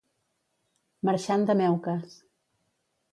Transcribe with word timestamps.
Marxant 1.09 1.45
de 1.49 1.57
meuques. 1.59 2.17